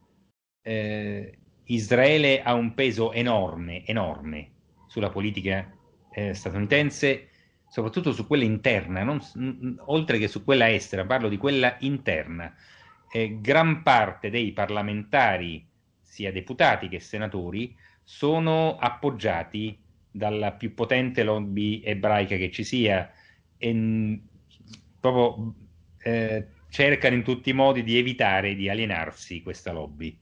eh, 0.61 1.37
Israele 1.65 2.41
ha 2.41 2.53
un 2.53 2.73
peso 2.73 3.11
enorme, 3.11 3.85
enorme 3.85 4.51
sulla 4.87 5.09
politica 5.09 5.71
eh, 6.11 6.33
statunitense, 6.33 7.29
soprattutto 7.67 8.11
su 8.13 8.27
quella 8.27 8.43
interna, 8.43 9.03
non, 9.03 9.19
oltre 9.85 10.17
che 10.17 10.27
su 10.27 10.43
quella 10.43 10.71
estera, 10.71 11.05
parlo 11.05 11.27
di 11.27 11.37
quella 11.37 11.75
interna. 11.79 12.53
Eh, 13.11 13.39
gran 13.41 13.83
parte 13.83 14.29
dei 14.29 14.51
parlamentari, 14.51 15.67
sia 16.01 16.31
deputati 16.31 16.87
che 16.87 16.99
senatori, 16.99 17.75
sono 18.03 18.77
appoggiati 18.77 19.77
dalla 20.11 20.53
più 20.53 20.73
potente 20.73 21.23
lobby 21.23 21.81
ebraica 21.83 22.37
che 22.37 22.51
ci 22.51 22.63
sia 22.63 23.11
e 23.57 24.21
proprio 24.99 25.53
eh, 25.97 26.47
cercano 26.75 27.15
in 27.15 27.23
tutti 27.23 27.51
i 27.51 27.53
modi 27.53 27.83
di 27.83 27.97
evitare 27.97 28.53
di 28.53 28.67
alienarsi 28.67 29.41
questa 29.41 29.71
lobby. 29.71 30.19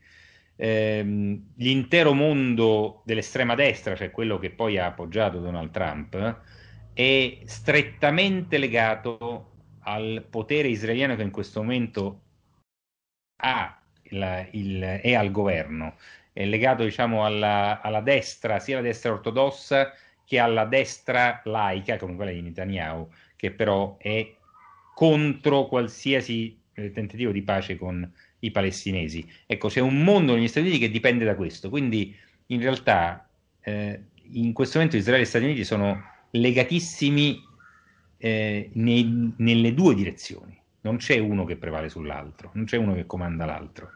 Eh, 0.56 1.02
l'intero 1.56 2.14
mondo 2.14 3.02
dell'estrema 3.06 3.56
destra, 3.56 3.96
cioè 3.96 4.12
quello 4.12 4.38
che 4.38 4.52
poi 4.52 4.78
ha 4.78 4.86
appoggiato 4.86 5.40
Donald 5.40 5.72
Trump, 5.72 6.42
è 6.94 7.40
strettamente 7.46 8.60
legato 8.60 9.50
al 9.86 10.28
potere 10.30 10.68
israeliano 10.68 11.16
che 11.16 11.24
in 11.24 11.32
questo 11.32 11.62
momento 11.62 12.22
ha 13.38 13.82
il, 14.04 14.48
il, 14.52 14.82
è 15.02 15.16
al 15.16 15.32
governo 15.32 15.96
è 16.32 16.46
legato 16.46 16.84
diciamo, 16.84 17.26
alla, 17.26 17.82
alla, 17.82 18.02
destra, 18.02 18.60
sia 18.60 18.78
alla 18.78 18.88
destra 18.88 19.12
ortodossa 19.12 19.92
che 20.24 20.38
alla 20.38 20.66
destra 20.66 21.42
laica, 21.46 21.98
come 21.98 22.16
quella 22.16 22.32
di 22.32 22.42
Netanyahu, 22.42 23.10
che 23.36 23.52
però 23.52 23.98
è 23.98 24.36
contro 25.04 25.68
qualsiasi 25.68 26.58
eh, 26.76 26.92
tentativo 26.92 27.34
di 27.34 27.42
pace 27.42 27.76
con 27.76 28.10
i 28.40 28.52
palestinesi. 28.52 29.30
Ecco, 29.46 29.68
c'è 29.68 29.82
un 29.82 30.02
mondo 30.02 30.34
negli 30.34 30.48
Stati 30.48 30.68
Uniti 30.68 30.80
che 30.80 30.90
dipende 30.90 31.26
da 31.26 31.36
questo, 31.36 31.70
quindi 31.70 32.16
in 32.46 32.62
realtà 32.62 33.28
eh, 33.60 34.02
in 34.32 34.54
questo 34.54 34.78
momento 34.78 34.96
Israele 34.96 35.24
e 35.24 35.26
Stati 35.26 35.44
Uniti 35.44 35.66
sono 35.66 36.02
legatissimi 36.32 37.38
eh, 38.18 38.70
nei, 38.76 39.34
nelle 39.36 39.74
due 39.74 39.94
direzioni, 39.94 40.58
non 40.84 40.96
c'è 40.96 41.18
uno 41.18 41.44
che 41.44 41.58
prevale 41.58 41.90
sull'altro, 41.90 42.52
non 42.54 42.64
c'è 42.64 42.78
uno 42.78 42.94
che 42.94 43.06
comanda 43.06 43.44
l'altro. 43.44 43.90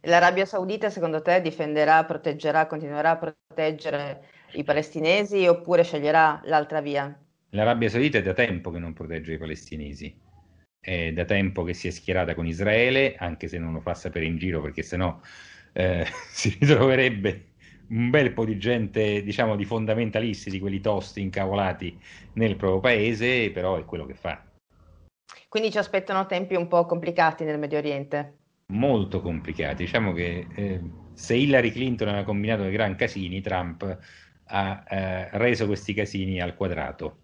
L'Arabia 0.00 0.46
Saudita 0.46 0.88
secondo 0.88 1.20
te 1.20 1.42
difenderà, 1.42 2.02
proteggerà, 2.06 2.66
continuerà 2.66 3.10
a 3.10 3.18
proteggere 3.18 4.22
i 4.52 4.64
palestinesi 4.64 5.46
oppure 5.46 5.84
sceglierà 5.84 6.40
l'altra 6.44 6.80
via? 6.80 7.14
L'Arabia 7.50 7.88
Saudita 7.88 8.18
è 8.18 8.22
da 8.22 8.32
tempo 8.32 8.70
che 8.70 8.78
non 8.78 8.92
protegge 8.92 9.34
i 9.34 9.38
palestinesi, 9.38 10.14
è 10.80 11.12
da 11.12 11.24
tempo 11.24 11.62
che 11.62 11.74
si 11.74 11.88
è 11.88 11.90
schierata 11.90 12.34
con 12.34 12.46
Israele, 12.46 13.16
anche 13.16 13.48
se 13.48 13.58
non 13.58 13.72
lo 13.72 13.80
fa 13.80 13.94
sapere 13.94 14.26
in 14.26 14.36
giro 14.36 14.60
perché 14.60 14.82
sennò 14.82 15.18
eh, 15.72 16.06
si 16.30 16.56
ritroverebbe 16.58 17.52
un 17.88 18.10
bel 18.10 18.32
po' 18.32 18.44
di 18.44 18.58
gente, 18.58 19.22
diciamo, 19.22 19.54
di 19.54 19.64
fondamentalisti, 19.64 20.50
di 20.50 20.58
quelli 20.58 20.80
tosti, 20.80 21.20
incavolati 21.20 21.98
nel 22.34 22.56
proprio 22.56 22.80
paese, 22.80 23.50
però 23.52 23.76
è 23.76 23.84
quello 23.84 24.06
che 24.06 24.14
fa. 24.14 24.44
Quindi 25.48 25.70
ci 25.70 25.78
aspettano 25.78 26.26
tempi 26.26 26.54
un 26.56 26.66
po' 26.66 26.84
complicati 26.84 27.44
nel 27.44 27.58
Medio 27.58 27.78
Oriente 27.78 28.38
molto 28.68 29.20
complicati. 29.20 29.84
Diciamo 29.84 30.12
che 30.12 30.46
eh, 30.54 30.80
se 31.14 31.34
Hillary 31.34 31.70
Clinton 31.70 32.08
aveva 32.08 32.24
combinato 32.24 32.62
dei 32.62 32.72
gran 32.72 32.96
casini, 32.96 33.40
Trump 33.40 33.98
ha 34.48 34.84
eh, 34.88 35.28
reso 35.38 35.66
questi 35.66 35.94
casini 35.94 36.40
al 36.40 36.54
quadrato. 36.54 37.18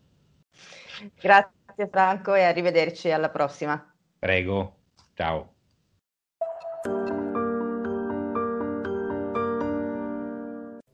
Grazie 1.20 1.88
Franco 1.90 2.34
e 2.34 2.42
arrivederci 2.42 3.10
alla 3.10 3.30
prossima. 3.30 3.92
Prego, 4.18 4.76
ciao. 5.14 5.54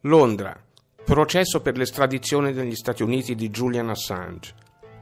Londra. 0.03 0.59
Processo 1.05 1.61
per 1.61 1.77
l'estradizione 1.77 2.53
negli 2.53 2.75
Stati 2.75 3.03
Uniti 3.03 3.35
di 3.35 3.51
Julian 3.51 3.89
Assange. 3.89 4.55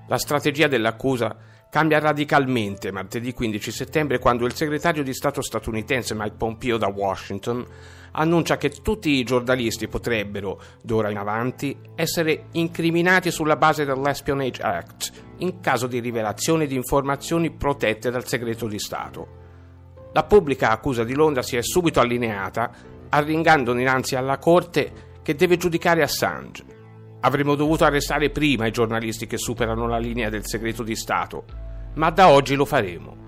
La 0.08 0.18
strategia 0.18 0.68
dell'accusa 0.68 1.36
cambia 1.68 1.98
radicalmente 1.98 2.92
martedì 2.92 3.32
15 3.32 3.70
settembre 3.70 4.18
quando 4.18 4.46
il 4.46 4.54
segretario 4.54 5.02
di 5.02 5.12
Stato 5.12 5.42
statunitense 5.42 6.14
Mike 6.14 6.36
Pompeo 6.36 6.76
da 6.76 6.86
Washington 6.86 7.66
annuncia 8.16 8.56
che 8.56 8.70
tutti 8.70 9.10
i 9.10 9.24
giornalisti 9.24 9.88
potrebbero, 9.88 10.60
d'ora 10.82 11.10
in 11.10 11.18
avanti, 11.18 11.76
essere 11.94 12.46
incriminati 12.52 13.30
sulla 13.30 13.56
base 13.56 13.84
dell'Espionage 13.84 14.62
Act 14.62 15.10
in 15.38 15.60
caso 15.60 15.86
di 15.86 16.00
rivelazione 16.00 16.66
di 16.66 16.74
informazioni 16.74 17.50
protette 17.50 18.10
dal 18.10 18.26
segreto 18.26 18.66
di 18.66 18.78
Stato. 18.78 19.44
La 20.12 20.24
pubblica 20.24 20.70
accusa 20.70 21.04
di 21.04 21.14
Londra 21.14 21.42
si 21.42 21.56
è 21.56 21.62
subito 21.62 22.00
allineata, 22.00 22.70
arringando 23.10 23.74
dinanzi 23.74 24.16
alla 24.16 24.38
Corte 24.38 25.20
che 25.22 25.34
deve 25.34 25.58
giudicare 25.58 26.02
Assange. 26.02 26.64
Avremmo 27.20 27.54
dovuto 27.54 27.84
arrestare 27.84 28.30
prima 28.30 28.66
i 28.66 28.72
giornalisti 28.72 29.26
che 29.26 29.36
superano 29.36 29.86
la 29.86 29.98
linea 29.98 30.30
del 30.30 30.46
segreto 30.46 30.82
di 30.82 30.96
Stato, 30.96 31.44
ma 31.94 32.10
da 32.10 32.30
oggi 32.30 32.54
lo 32.54 32.64
faremo. 32.64 33.25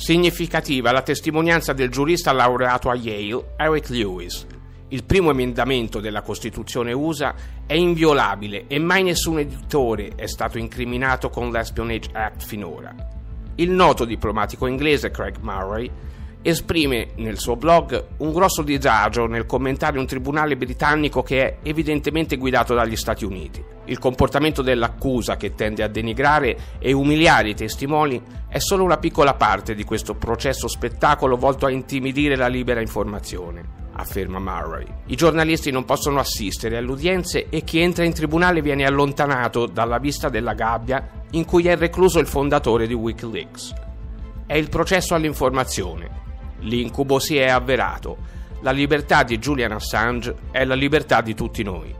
Significativa 0.00 0.92
la 0.92 1.02
testimonianza 1.02 1.74
del 1.74 1.90
giurista 1.90 2.32
laureato 2.32 2.88
a 2.88 2.94
Yale, 2.94 3.52
Eric 3.58 3.90
Lewis. 3.90 4.46
Il 4.88 5.04
primo 5.04 5.28
emendamento 5.28 6.00
della 6.00 6.22
Costituzione 6.22 6.94
USA 6.94 7.34
è 7.66 7.74
inviolabile 7.74 8.64
e 8.66 8.78
mai 8.78 9.02
nessun 9.02 9.40
editore 9.40 10.12
è 10.16 10.26
stato 10.26 10.56
incriminato 10.56 11.28
con 11.28 11.50
l'Espionage 11.50 12.08
Act 12.14 12.46
finora. 12.46 12.94
Il 13.56 13.70
noto 13.72 14.06
diplomatico 14.06 14.66
inglese 14.66 15.10
Craig 15.10 15.36
Murray 15.42 15.90
esprime 16.42 17.08
nel 17.16 17.38
suo 17.38 17.56
blog 17.56 18.06
un 18.18 18.32
grosso 18.32 18.62
disagio 18.62 19.26
nel 19.26 19.46
commentare 19.46 19.98
un 19.98 20.06
tribunale 20.06 20.56
britannico 20.56 21.22
che 21.22 21.42
è 21.42 21.56
evidentemente 21.62 22.36
guidato 22.36 22.74
dagli 22.74 22.96
Stati 22.96 23.24
Uniti. 23.24 23.62
Il 23.86 23.98
comportamento 23.98 24.62
dell'accusa 24.62 25.36
che 25.36 25.54
tende 25.54 25.82
a 25.82 25.88
denigrare 25.88 26.56
e 26.78 26.92
umiliare 26.92 27.50
i 27.50 27.54
testimoni 27.54 28.20
è 28.48 28.58
solo 28.58 28.84
una 28.84 28.98
piccola 28.98 29.34
parte 29.34 29.74
di 29.74 29.84
questo 29.84 30.14
processo 30.14 30.68
spettacolo 30.68 31.36
volto 31.36 31.66
a 31.66 31.70
intimidire 31.70 32.36
la 32.36 32.48
libera 32.48 32.80
informazione 32.80 33.78
afferma 34.00 34.38
Murray. 34.38 34.86
I 35.06 35.16
giornalisti 35.16 35.70
non 35.70 35.84
possono 35.84 36.20
assistere 36.20 36.78
alle 36.78 36.90
udienze 36.90 37.48
e 37.50 37.62
chi 37.62 37.80
entra 37.80 38.04
in 38.04 38.14
tribunale 38.14 38.62
viene 38.62 38.86
allontanato 38.86 39.66
dalla 39.66 39.98
vista 39.98 40.30
della 40.30 40.54
gabbia 40.54 41.06
in 41.32 41.44
cui 41.44 41.66
è 41.66 41.76
recluso 41.76 42.18
il 42.18 42.26
fondatore 42.26 42.86
di 42.86 42.94
Wikileaks. 42.94 43.74
È 44.46 44.54
il 44.54 44.68
processo 44.68 45.14
all'informazione, 45.14 46.29
L'incubo 46.60 47.18
si 47.18 47.36
è 47.36 47.48
avverato. 47.48 48.38
La 48.62 48.70
libertà 48.72 49.22
di 49.22 49.38
Julian 49.38 49.72
Assange 49.72 50.34
è 50.50 50.64
la 50.64 50.74
libertà 50.74 51.22
di 51.22 51.34
tutti 51.34 51.62
noi. 51.62 51.94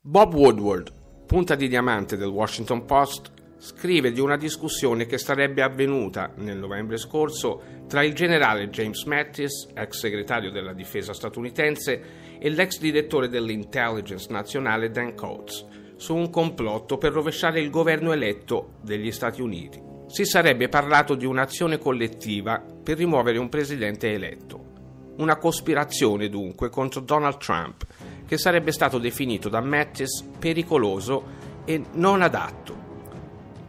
Bob 0.00 0.32
Woodward, 0.34 0.92
punta 1.26 1.56
di 1.56 1.66
diamante 1.66 2.16
del 2.16 2.28
Washington 2.28 2.84
Post, 2.84 3.32
scrive 3.58 4.12
di 4.12 4.20
una 4.20 4.36
discussione 4.36 5.06
che 5.06 5.18
sarebbe 5.18 5.62
avvenuta 5.62 6.30
nel 6.36 6.58
novembre 6.58 6.98
scorso 6.98 7.62
tra 7.88 8.04
il 8.04 8.14
generale 8.14 8.68
James 8.68 9.02
Mattis, 9.04 9.68
ex 9.74 9.98
segretario 9.98 10.50
della 10.52 10.72
difesa 10.72 11.12
statunitense, 11.12 12.02
e 12.38 12.48
l'ex 12.50 12.78
direttore 12.78 13.28
dell'intelligence 13.28 14.30
nazionale 14.30 14.90
Dan 14.90 15.14
Coates 15.14 15.64
su 16.04 16.14
un 16.14 16.28
complotto 16.28 16.98
per 16.98 17.12
rovesciare 17.12 17.62
il 17.62 17.70
governo 17.70 18.12
eletto 18.12 18.74
degli 18.82 19.10
Stati 19.10 19.40
Uniti. 19.40 19.80
Si 20.06 20.26
sarebbe 20.26 20.68
parlato 20.68 21.14
di 21.14 21.24
un'azione 21.24 21.78
collettiva 21.78 22.62
per 22.82 22.98
rimuovere 22.98 23.38
un 23.38 23.48
presidente 23.48 24.12
eletto. 24.12 24.72
Una 25.16 25.38
cospirazione 25.38 26.28
dunque 26.28 26.68
contro 26.68 27.00
Donald 27.00 27.38
Trump, 27.38 27.86
che 28.26 28.36
sarebbe 28.36 28.70
stato 28.70 28.98
definito 28.98 29.48
da 29.48 29.62
Mattis 29.62 30.28
pericoloso 30.38 31.24
e 31.64 31.82
non 31.92 32.20
adatto. 32.20 32.82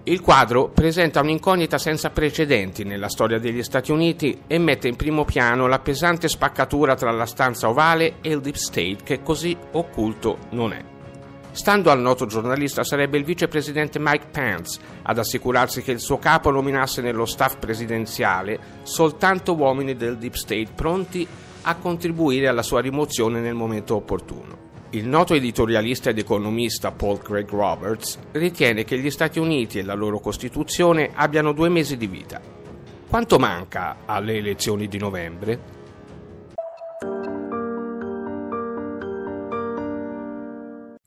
Il 0.03 0.19
quadro 0.19 0.67
presenta 0.67 1.21
un'incognita 1.21 1.77
senza 1.77 2.09
precedenti 2.09 2.83
nella 2.83 3.07
storia 3.07 3.39
degli 3.39 3.63
Stati 3.63 3.93
Uniti 3.93 4.41
e 4.45 4.57
mette 4.57 4.89
in 4.89 4.97
primo 4.97 5.23
piano 5.23 5.67
la 5.67 5.79
pesante 5.79 6.27
spaccatura 6.27 6.95
tra 6.95 7.11
la 7.11 7.25
stanza 7.25 7.69
ovale 7.69 8.15
e 8.19 8.31
il 8.31 8.41
deep 8.41 8.55
state 8.55 8.97
che 9.05 9.23
così 9.23 9.55
occulto 9.71 10.37
non 10.49 10.73
è. 10.73 10.94
Stando 11.55 11.89
al 11.89 12.01
noto 12.01 12.25
giornalista, 12.25 12.83
sarebbe 12.83 13.17
il 13.17 13.24
vicepresidente 13.24 13.97
Mike 13.97 14.27
Pence 14.29 14.77
ad 15.03 15.17
assicurarsi 15.17 15.81
che 15.81 15.93
il 15.93 16.01
suo 16.01 16.17
capo 16.17 16.51
nominasse 16.51 17.01
nello 17.01 17.25
staff 17.25 17.55
presidenziale 17.59 18.59
soltanto 18.83 19.55
uomini 19.55 19.95
del 19.95 20.17
deep 20.17 20.33
state 20.33 20.67
pronti 20.75 21.25
a 21.62 21.75
contribuire 21.77 22.50
alla 22.50 22.62
sua 22.62 22.81
rimozione 22.81 23.39
nel 23.39 23.53
momento 23.53 23.95
opportuno. 23.95 24.63
Il 24.89 25.07
noto 25.07 25.33
editorialista 25.33 26.09
ed 26.09 26.17
economista 26.17 26.91
Paul 26.91 27.21
Craig 27.21 27.50
Roberts 27.50 28.19
ritiene 28.33 28.83
che 28.83 29.00
gli 29.00 29.09
Stati 29.09 29.39
Uniti 29.39 29.79
e 29.79 29.83
la 29.83 29.93
loro 29.93 30.19
Costituzione 30.19 31.12
abbiano 31.13 31.53
due 31.53 31.69
mesi 31.69 31.95
di 31.95 32.07
vita. 32.07 32.41
Quanto 33.07 33.39
manca 33.39 34.00
alle 34.03 34.35
elezioni 34.35 34.89
di 34.89 34.97
novembre? 34.97 35.75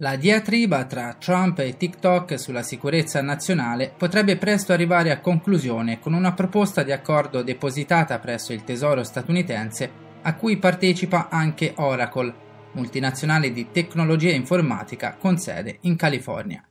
La 0.01 0.15
diatriba 0.15 0.85
tra 0.85 1.17
Trump 1.19 1.59
e 1.59 1.77
TikTok 1.77 2.39
sulla 2.39 2.63
sicurezza 2.63 3.21
nazionale 3.21 3.93
potrebbe 3.97 4.37
presto 4.37 4.73
arrivare 4.73 5.11
a 5.11 5.19
conclusione 5.19 5.99
con 5.99 6.13
una 6.13 6.35
proposta 6.35 6.85
di 6.85 6.93
accordo 6.93 7.43
depositata 7.43 8.21
presso 8.21 8.53
il 8.53 8.63
Tesoro 8.63 9.03
statunitense 9.03 9.91
a 10.23 10.37
cui 10.37 10.57
partecipa 10.57 11.29
anche 11.29 11.73
Oracle, 11.79 12.33
multinazionale 12.75 13.51
di 13.51 13.73
tecnologia 13.73 14.31
informatica 14.31 15.17
con 15.19 15.37
sede 15.37 15.79
in 15.81 15.97
California. 15.97 16.65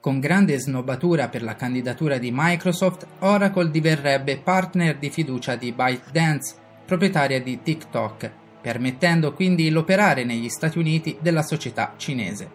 Con 0.00 0.18
grande 0.18 0.58
snobbatura 0.58 1.28
per 1.28 1.44
la 1.44 1.54
candidatura 1.54 2.18
di 2.18 2.32
Microsoft, 2.34 3.06
Oracle 3.20 3.70
diverrebbe 3.70 4.36
partner 4.36 4.98
di 4.98 5.10
fiducia 5.10 5.54
di 5.54 5.70
ByteDance, 5.70 6.56
proprietaria 6.84 7.40
di 7.40 7.62
TikTok, 7.62 8.32
permettendo 8.68 9.32
quindi 9.32 9.70
l'operare 9.70 10.24
negli 10.24 10.50
Stati 10.50 10.78
Uniti 10.78 11.16
della 11.22 11.40
società 11.40 11.94
cinese. 11.96 12.50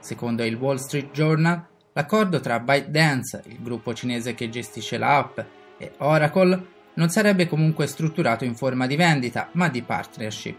Secondo 0.00 0.42
il 0.42 0.56
Wall 0.56 0.78
Street 0.78 1.12
Journal, 1.12 1.64
l'accordo 1.92 2.40
tra 2.40 2.58
ByteDance, 2.58 3.44
il 3.46 3.62
gruppo 3.62 3.94
cinese 3.94 4.34
che 4.34 4.48
gestisce 4.48 4.98
l'app, 4.98 5.38
e 5.78 5.92
Oracle 5.98 6.66
non 6.94 7.10
sarebbe 7.10 7.46
comunque 7.46 7.86
strutturato 7.86 8.44
in 8.44 8.56
forma 8.56 8.88
di 8.88 8.96
vendita, 8.96 9.48
ma 9.52 9.68
di 9.68 9.82
partnership. 9.82 10.58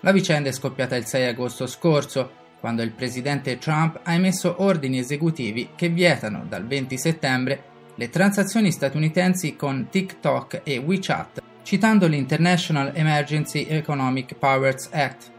La 0.00 0.12
vicenda 0.12 0.48
è 0.48 0.52
scoppiata 0.52 0.96
il 0.96 1.04
6 1.04 1.26
agosto 1.26 1.66
scorso, 1.66 2.30
quando 2.60 2.80
il 2.80 2.92
presidente 2.92 3.58
Trump 3.58 4.00
ha 4.04 4.14
emesso 4.14 4.54
ordini 4.62 5.00
esecutivi 5.00 5.72
che 5.74 5.90
vietano 5.90 6.46
dal 6.48 6.66
20 6.66 6.96
settembre 6.96 7.62
le 7.96 8.08
transazioni 8.08 8.72
statunitensi 8.72 9.54
con 9.54 9.88
TikTok 9.90 10.62
e 10.64 10.78
WeChat 10.78 11.42
citando 11.64 12.06
l'International 12.06 12.92
Emergency 12.94 13.66
Economic 13.66 14.34
Powers 14.34 14.90
Act. 14.92 15.32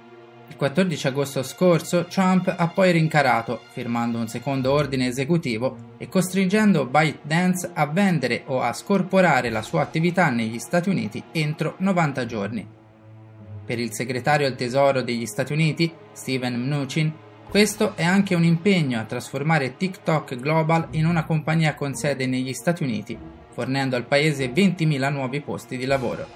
Il 0.48 0.55
14 0.55 1.08
agosto 1.08 1.44
scorso 1.44 2.05
Trump 2.05 2.53
ha 2.55 2.67
poi 2.67 2.91
rincarato, 2.91 3.62
firmando 3.72 4.17
un 4.17 4.27
secondo 4.27 4.72
ordine 4.72 5.08
esecutivo 5.08 5.94
e 5.98 6.10
costringendo 6.10 6.86
ByteDance 6.88 7.70
a 7.74 7.86
vendere 7.86 8.44
o 8.48 8.62
a 8.62 8.74
scorporare 8.74 9.50
la 9.51 9.62
sua 9.62 9.82
attività 9.82 10.29
negli 10.29 10.58
Stati 10.58 10.89
Uniti 10.89 11.24
entro 11.32 11.75
90 11.77 12.25
giorni. 12.25 12.67
Per 13.65 13.79
il 13.79 13.94
segretario 13.94 14.48
al 14.48 14.55
Tesoro 14.55 15.01
degli 15.01 15.25
Stati 15.27 15.53
Uniti, 15.53 15.91
Steven 16.12 16.55
Mnuchin, 16.55 17.13
questo 17.50 17.96
è 17.96 18.03
anche 18.03 18.34
un 18.34 18.44
impegno 18.44 19.00
a 19.00 19.05
trasformare 19.05 19.77
TikTok 19.77 20.38
Global 20.38 20.88
in 20.91 21.05
una 21.05 21.24
compagnia 21.24 21.75
con 21.75 21.94
sede 21.94 22.25
negli 22.25 22.53
Stati 22.53 22.82
Uniti 22.82 23.44
fornendo 23.55 23.95
al 23.95 24.03
paese 24.03 24.51
20.000 24.51 25.09
nuovi 25.13 25.39
posti 25.39 25.77
di 25.77 25.85
lavoro. 25.85 26.27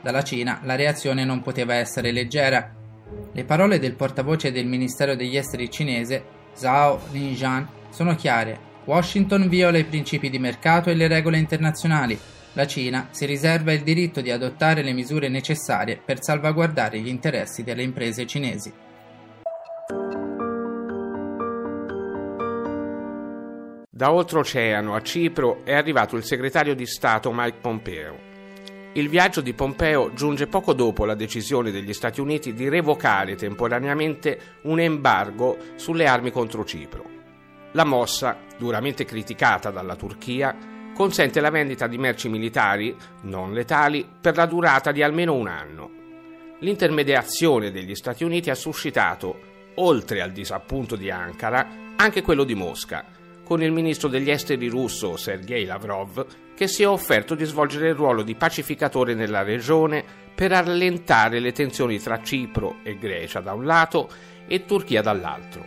Dalla 0.00 0.24
Cina 0.24 0.58
la 0.64 0.74
reazione 0.74 1.24
non 1.24 1.40
poteva 1.40 1.74
essere 1.74 2.10
leggera. 2.10 2.74
Le 3.32 3.44
parole 3.44 3.78
del 3.78 3.94
portavoce 3.94 4.50
del 4.50 4.66
Ministero 4.66 5.14
degli 5.14 5.36
Esteri 5.36 5.70
cinese, 5.70 6.24
Zhao 6.52 7.00
Linjian, 7.12 7.68
sono 7.90 8.16
chiare. 8.16 8.70
Washington 8.86 9.48
viola 9.48 9.78
i 9.78 9.84
principi 9.84 10.30
di 10.30 10.40
mercato 10.40 10.90
e 10.90 10.94
le 10.94 11.06
regole 11.06 11.38
internazionali. 11.38 12.18
La 12.54 12.66
Cina 12.66 13.06
si 13.12 13.24
riserva 13.24 13.72
il 13.72 13.82
diritto 13.82 14.20
di 14.20 14.32
adottare 14.32 14.82
le 14.82 14.92
misure 14.92 15.28
necessarie 15.28 16.00
per 16.04 16.20
salvaguardare 16.20 16.98
gli 16.98 17.08
interessi 17.08 17.62
delle 17.62 17.84
imprese 17.84 18.26
cinesi. 18.26 18.81
Da 24.02 24.10
oltreoceano 24.10 24.96
a 24.96 25.00
Cipro 25.00 25.60
è 25.62 25.72
arrivato 25.72 26.16
il 26.16 26.24
segretario 26.24 26.74
di 26.74 26.86
Stato 26.86 27.30
Mike 27.32 27.58
Pompeo. 27.60 28.18
Il 28.94 29.08
viaggio 29.08 29.40
di 29.40 29.52
Pompeo 29.52 30.12
giunge 30.12 30.48
poco 30.48 30.72
dopo 30.72 31.04
la 31.04 31.14
decisione 31.14 31.70
degli 31.70 31.92
Stati 31.92 32.20
Uniti 32.20 32.52
di 32.52 32.68
revocare 32.68 33.36
temporaneamente 33.36 34.56
un 34.62 34.80
embargo 34.80 35.56
sulle 35.76 36.08
armi 36.08 36.32
contro 36.32 36.64
Cipro. 36.64 37.04
La 37.74 37.84
mossa, 37.84 38.38
duramente 38.58 39.04
criticata 39.04 39.70
dalla 39.70 39.94
Turchia, 39.94 40.56
consente 40.92 41.40
la 41.40 41.50
vendita 41.50 41.86
di 41.86 41.96
merci 41.96 42.28
militari 42.28 42.96
non 43.20 43.52
letali 43.52 44.04
per 44.20 44.34
la 44.34 44.46
durata 44.46 44.90
di 44.90 45.04
almeno 45.04 45.34
un 45.34 45.46
anno. 45.46 45.90
L'intermediazione 46.58 47.70
degli 47.70 47.94
Stati 47.94 48.24
Uniti 48.24 48.50
ha 48.50 48.56
suscitato, 48.56 49.38
oltre 49.76 50.20
al 50.20 50.32
disappunto 50.32 50.96
di 50.96 51.08
Ankara, 51.08 51.68
anche 51.94 52.22
quello 52.22 52.42
di 52.42 52.56
Mosca, 52.56 53.20
con 53.44 53.62
il 53.62 53.72
ministro 53.72 54.08
degli 54.08 54.30
esteri 54.30 54.68
russo 54.68 55.16
Sergei 55.16 55.64
Lavrov, 55.64 56.26
che 56.54 56.66
si 56.68 56.82
è 56.82 56.88
offerto 56.88 57.34
di 57.34 57.44
svolgere 57.44 57.88
il 57.88 57.94
ruolo 57.94 58.22
di 58.22 58.34
pacificatore 58.34 59.14
nella 59.14 59.42
regione 59.42 60.04
per 60.34 60.52
allentare 60.52 61.40
le 61.40 61.52
tensioni 61.52 61.98
tra 61.98 62.22
Cipro 62.22 62.76
e 62.82 62.96
Grecia 62.96 63.40
da 63.40 63.52
un 63.52 63.64
lato 63.64 64.08
e 64.46 64.64
Turchia 64.64 65.02
dall'altro. 65.02 65.64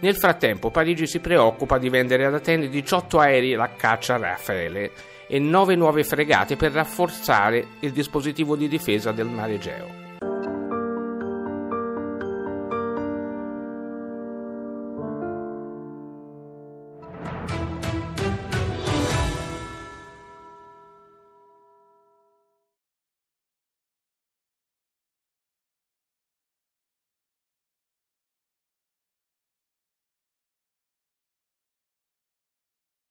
Nel 0.00 0.16
frattempo 0.16 0.70
Parigi 0.70 1.06
si 1.06 1.20
preoccupa 1.20 1.78
di 1.78 1.88
vendere 1.88 2.24
ad 2.24 2.34
Atene 2.34 2.68
18 2.68 3.20
aerei 3.20 3.54
alla 3.54 3.74
caccia 3.76 4.16
Rafale 4.16 4.90
e 5.28 5.38
9 5.38 5.76
nuove 5.76 6.02
fregate 6.02 6.56
per 6.56 6.72
rafforzare 6.72 7.66
il 7.80 7.92
dispositivo 7.92 8.56
di 8.56 8.66
difesa 8.66 9.12
del 9.12 9.28
mare 9.28 9.54
Egeo. 9.54 10.01